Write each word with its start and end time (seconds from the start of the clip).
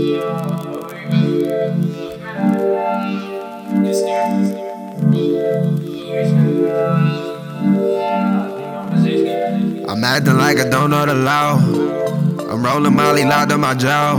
I'm 0.00 0.08
acting 10.04 10.38
like 10.38 10.58
I 10.58 10.70
don't 10.70 10.88
know 10.90 11.04
the 11.04 11.14
law. 11.14 11.58
I'm 12.50 12.64
rolling 12.64 12.94
Molly 12.94 13.24
locked 13.24 13.52
in 13.52 13.60
my 13.60 13.74
jaw. 13.74 14.16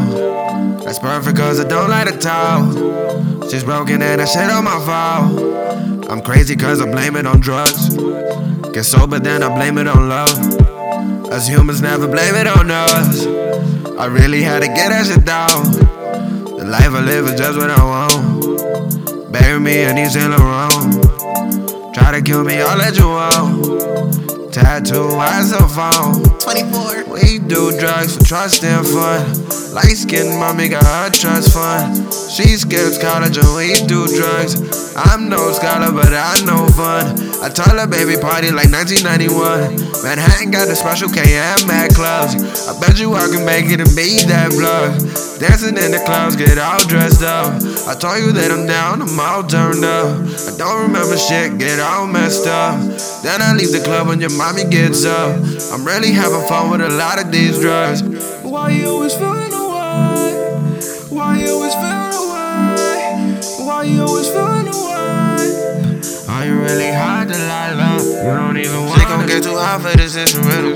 That's 0.86 1.00
perfect 1.00 1.38
cause 1.38 1.60
I 1.60 1.68
don't 1.68 1.90
like 1.90 2.08
to 2.10 2.18
talk. 2.20 3.50
She's 3.50 3.64
broken 3.64 4.04
and 4.04 4.22
I 4.22 4.26
shit 4.26 4.52
on 4.52 4.64
my 4.64 4.78
fault. 4.86 6.12
I'm 6.12 6.22
crazy 6.22 6.56
cause 6.56 6.80
I 6.80 6.92
blame 6.92 7.16
it 7.16 7.26
on 7.26 7.40
drugs. 7.40 7.96
Get 8.72 8.84
sober, 8.84 9.18
then 9.18 9.42
I 9.42 9.56
blame 9.56 9.80
it 9.80 9.88
on 9.88 10.10
love. 10.10 10.38
Us 11.32 11.48
humans 11.48 11.82
never 11.82 12.08
blame 12.08 12.36
it 12.36 12.46
on 12.46 12.70
us. 12.70 13.26
I 14.00 14.06
really 14.06 14.42
had 14.42 14.62
to 14.62 14.68
get 14.68 14.90
that 14.90 15.06
shit 15.06 15.26
down. 15.26 15.72
The 16.58 16.66
life 16.66 16.94
I 16.94 17.02
live 17.02 17.26
is 17.26 17.40
just 17.40 17.58
what 17.58 17.70
I 17.70 17.84
want. 17.84 19.32
Bury 19.32 19.60
me 19.60 19.84
in 19.84 19.98
East 19.98 20.16
Laurent. 20.16 21.02
Try 21.94 22.12
to 22.12 22.22
kill 22.22 22.44
me, 22.44 22.62
I'll 22.62 22.78
let 22.78 22.98
you 22.98 23.10
out. 23.10 24.52
Tattoo, 24.52 25.16
eyes 25.16 25.52
a 25.52 25.68
phone. 25.68 26.24
24. 26.40 27.14
We 27.14 27.40
do 27.40 27.78
drugs 27.80 28.18
for 28.18 28.24
trust 28.24 28.64
and 28.64 28.86
fun. 28.86 29.22
Light 29.74 29.96
skinned 29.96 30.38
mommy 30.40 30.68
got 30.68 30.84
her 30.84 31.10
trust 31.10 31.54
fund. 31.54 31.96
She 32.12 32.58
skips 32.58 32.98
college 32.98 33.38
and 33.38 33.56
we 33.56 33.74
do 33.88 34.08
drugs. 34.08 34.96
I'm 34.98 35.30
no 35.30 35.52
scholar, 35.52 35.92
but 35.92 36.14
I 36.14 36.44
know 36.46 36.68
fun. 36.68 37.31
I 37.42 37.50
told 37.50 37.74
her 37.74 37.88
baby 37.88 38.22
party 38.22 38.54
like 38.54 38.70
1991. 38.70 40.06
Manhattan 40.06 40.52
got 40.52 40.70
the 40.70 40.76
special 40.76 41.10
KM 41.10 41.66
at 41.74 41.90
clubs. 41.96 42.38
I 42.70 42.78
bet 42.80 43.00
you 43.00 43.16
I 43.16 43.26
can 43.34 43.44
make 43.44 43.66
it 43.66 43.82
and 43.82 43.90
be 43.98 44.22
that 44.30 44.54
plug. 44.54 44.94
Dancing 45.42 45.74
in 45.74 45.90
the 45.90 45.98
clouds, 46.06 46.36
get 46.36 46.62
all 46.62 46.78
dressed 46.86 47.24
up. 47.26 47.58
I 47.90 47.98
told 47.98 48.22
you 48.22 48.32
that 48.38 48.54
I'm 48.54 48.68
down, 48.70 49.02
I'm 49.02 49.20
all 49.20 49.42
turned 49.42 49.82
up. 49.82 50.22
I 50.22 50.54
don't 50.54 50.86
remember 50.86 51.18
shit, 51.18 51.58
get 51.58 51.80
all 51.80 52.06
messed 52.06 52.46
up. 52.46 52.78
Then 53.26 53.42
I 53.42 53.58
leave 53.58 53.74
the 53.74 53.82
club 53.82 54.08
when 54.08 54.22
your 54.22 54.30
mommy 54.38 54.70
gets 54.70 55.04
up. 55.04 55.34
I'm 55.74 55.82
really 55.82 56.14
having 56.14 56.46
fun 56.46 56.70
with 56.70 56.82
a 56.82 56.94
lot 56.94 57.18
of 57.18 57.32
these 57.32 57.58
drugs. 57.58 58.06
Get 69.32 69.44
too 69.44 69.56
hot 69.56 69.82
for 69.82 69.96
this 69.98 70.18
instrumental. 70.18 70.76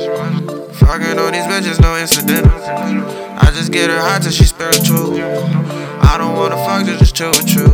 Fucking 0.80 1.20
on 1.20 1.34
these 1.34 1.44
bitches, 1.44 1.80
no 1.81 1.98
incidental. 1.98 2.52
I 2.64 3.52
just 3.53 3.72
get 3.72 3.89
her 3.89 4.00
hot 4.00 4.22
till 4.22 4.31
she 4.31 4.45
spiritual. 4.45 5.20
I 5.20 6.16
don't 6.17 6.36
wanna 6.36 6.56
fuck, 6.64 6.86
just 6.86 7.16
chill 7.16 7.31
with 7.31 7.50
you. 7.53 7.67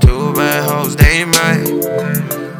Two 0.00 0.34
bad 0.34 0.68
hoes, 0.68 0.96
they 0.96 1.24
mate. 1.24 1.86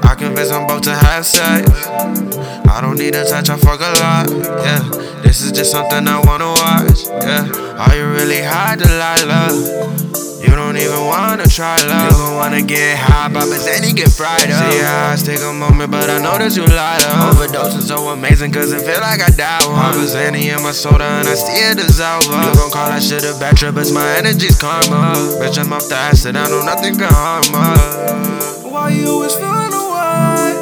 I 0.05 0.15
convince 0.15 0.51
them 0.51 0.67
both 0.69 0.83
to 0.83 0.95
have 0.95 1.27
sex. 1.27 1.69
I 1.89 2.79
don't 2.81 2.99
need 2.99 3.15
a 3.17 3.25
touch, 3.25 3.51
I 3.51 3.57
fuck 3.57 3.81
a 3.81 3.93
lot. 3.99 4.31
Yeah, 4.63 4.83
this 5.23 5.43
is 5.43 5.51
just 5.51 5.73
something 5.73 6.07
I 6.07 6.21
wanna 6.21 6.53
watch. 6.53 7.07
Yeah, 7.27 7.51
are 7.83 7.97
you 7.97 8.07
really 8.13 8.43
lie, 8.43 9.25
love? 9.27 10.24
You 10.45 10.55
don't 10.55 10.77
even 10.77 11.07
wanna 11.07 11.47
try 11.47 11.77
love. 11.89 12.13
You 12.13 12.19
gon' 12.19 12.37
wanna 12.37 12.63
get 12.63 12.99
high, 12.99 13.29
but 13.33 13.49
then 13.65 13.83
you 13.83 13.95
get 13.95 14.13
fried 14.13 14.51
up. 14.51 14.73
See, 14.73 14.85
I 14.85 15.17
take 15.17 15.41
a 15.41 15.53
moment, 15.53 15.91
but 15.91 16.11
I 16.11 16.19
know 16.21 16.37
that 16.37 16.55
you 16.55 16.67
lied 16.67 17.03
up. 17.05 17.35
Overdose 17.35 17.77
is 17.77 17.89
so 17.89 18.09
amazing, 18.09 18.53
cause 18.53 18.71
it 18.73 18.83
feel 18.83 19.01
like 19.01 19.21
I 19.23 19.31
died 19.31 19.65
one. 19.67 19.81
I 19.81 20.05
Zanny 20.05 20.55
in 20.55 20.63
my 20.63 20.73
soda, 20.73 21.05
and 21.05 21.29
I 21.29 21.35
still 21.35 21.75
dissolve 21.75 22.29
up. 22.29 22.45
You 22.45 22.61
gon' 22.61 22.71
call 22.71 22.89
that 22.89 23.03
shit 23.03 23.25
a 23.25 23.33
bad 23.41 23.57
trip, 23.57 23.77
it's 23.77 23.91
my 23.91 24.05
energy's 24.19 24.61
karma. 24.61 25.17
Bitch, 25.41 25.59
I'm 25.59 25.73
off 25.73 25.89
the 25.89 25.97
acid, 25.97 26.37
I 26.37 26.47
know 26.49 26.63
nothing 26.63 26.97
can 26.97 27.09
harm 27.11 27.45
us. 27.55 28.63
Why 28.63 28.91
you 28.91 29.09
always 29.09 29.35
feeling 29.35 29.73
away? 29.73 30.53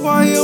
Why 0.00 0.24
you 0.24 0.41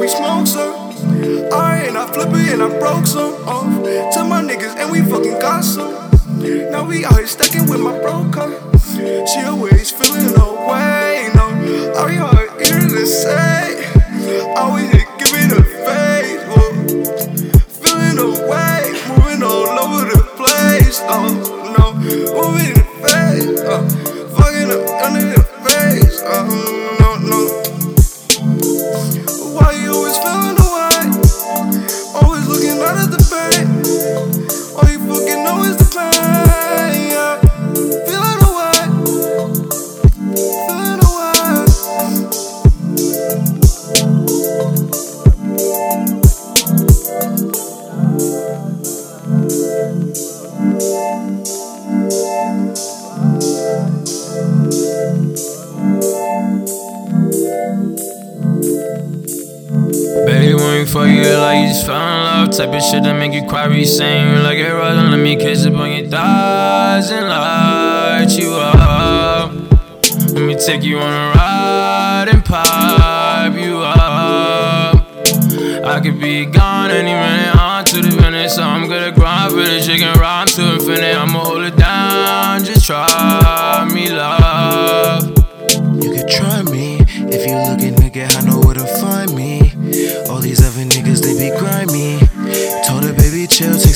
we 0.00 0.08
smoke 0.08 0.46
some. 0.46 0.74
Alright, 1.52 1.88
and 1.88 1.98
I 1.98 2.10
flip 2.10 2.30
it 2.32 2.54
and 2.54 2.62
I 2.62 2.78
broke 2.78 3.06
some 3.06 3.34
off. 3.46 3.68
To 4.14 4.24
my 4.24 4.40
niggas, 4.42 4.74
and 4.76 4.90
we 4.90 5.02
fucking 5.02 5.38
got 5.38 5.62
some. 5.62 5.92
Now 6.70 6.84
we 6.86 7.04
out 7.04 7.18
here 7.18 7.26
stacking 7.26 7.68
with 7.68 7.80
my 7.80 7.98
broker. 8.00 8.39
All 34.76 34.88
you 34.88 34.98
fucking 35.00 35.44
know 35.44 35.62
is 35.64 35.76
the 35.76 35.88
pain. 35.92 36.29
Baby, 60.80 60.92
when 60.94 61.14
you 61.14 61.36
like 61.36 61.60
you 61.60 61.68
just 61.68 61.84
fell 61.84 61.96
in 61.96 62.24
love. 62.24 62.56
Type 62.56 62.74
of 62.74 62.82
shit 62.82 63.02
that 63.02 63.12
make 63.12 63.34
you 63.34 63.46
cry, 63.46 63.68
be 63.68 63.84
saying 63.84 64.34
you 64.34 64.42
like 64.42 64.56
it 64.56 64.72
right 64.72 64.94
Let 64.94 65.18
me 65.18 65.36
kiss 65.36 65.66
up 65.66 65.74
on 65.74 65.90
your 65.92 66.08
thighs 66.08 67.10
and 67.10 67.28
light 67.28 68.28
you 68.30 68.54
up. 68.54 69.52
Let 70.32 70.42
me 70.42 70.54
take 70.54 70.82
you 70.82 70.98
on 70.98 71.12
a 71.12 71.36
ride 71.36 72.28
and 72.32 72.42
pipe 72.42 73.60
you 73.62 73.76
up. 73.76 75.04
I 75.84 76.00
could 76.02 76.18
be 76.18 76.46
gone 76.46 76.90
any 76.90 77.12
minute, 77.12 77.56
on 77.56 77.84
to 77.84 78.00
the 78.00 78.10
finish 78.22 78.52
So 78.52 78.62
I'm 78.62 78.88
gonna 78.88 79.12
grind 79.12 79.52
for 79.52 79.58
the 79.58 79.82
chicken, 79.84 80.18
rhyme 80.18 80.46
to 80.46 80.62
infinite 80.62 81.14
I'ma 81.14 81.40
hold 81.40 81.62
it 81.62 81.76
down, 81.76 82.64
just 82.64 82.86
try 82.86 83.86
me, 83.92 84.08
love. 84.08 85.28
You 86.02 86.10
could 86.14 86.28
try 86.28 86.62
me. 86.62 87.00
If 87.32 87.46
you 87.46 87.54
looking 87.70 87.96
to 87.96 88.08
get 88.08 88.32
high, 88.32 88.40
know 88.48 88.69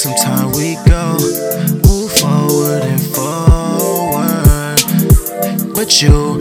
chill, 0.05 0.13
take 0.13 0.17
some 0.17 0.17
time, 0.17 0.53
we 0.53 0.77
go. 0.87 1.17
Move 1.89 2.13
forward 2.13 2.83
and 2.83 3.01
forward. 3.01 4.79
But 5.75 6.03
you, 6.03 6.39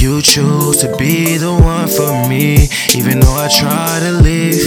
you 0.00 0.22
choose 0.22 0.78
to 0.78 0.94
be 0.98 1.36
the 1.36 1.52
one 1.52 1.88
for 1.88 2.28
me. 2.28 2.68
Even 2.94 3.20
though 3.20 3.36
I 3.36 3.48
try 3.48 4.00
to 4.00 4.12
leave, 4.12 4.60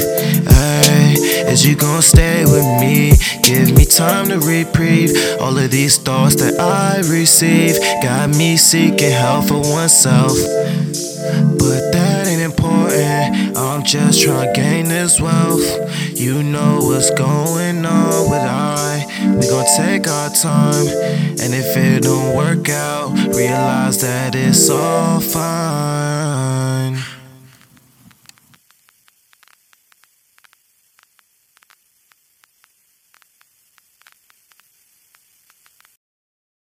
ay, 0.47 1.15
is 1.50 1.65
you 1.65 1.75
gon' 1.75 2.01
stay 2.01 2.44
with 2.45 2.65
me? 2.79 3.13
Give 3.44 3.75
me 3.75 3.85
time 3.85 4.27
to 4.30 4.39
reprieve. 4.39 5.12
All 5.39 5.57
of 5.57 5.71
these 5.71 5.97
thoughts 5.97 6.35
that 6.35 6.59
I 6.59 6.97
receive 7.09 7.80
got 8.01 8.30
me 8.30 8.57
seeking 8.57 9.12
help 9.12 9.47
for 9.47 9.62
oneself. 9.62 10.38
But 11.57 11.91
that 11.91 12.06
just 13.87 14.21
trying 14.21 14.53
to 14.53 14.61
gain 14.61 14.89
this 14.89 15.21
wealth. 15.21 15.63
You 16.13 16.43
know 16.43 16.79
what's 16.81 17.09
going 17.11 17.85
on 17.85 18.29
with 18.29 18.41
I. 18.41 19.05
We 19.39 19.47
gon' 19.47 19.65
take 19.77 20.09
our 20.09 20.29
time. 20.29 20.87
And 21.39 21.53
if 21.53 21.77
it 21.77 22.03
don't 22.03 22.35
work 22.35 22.67
out, 22.67 23.13
realize 23.33 24.01
that 24.01 24.35
it's 24.35 24.69
all 24.69 25.21
fine. 25.21 26.97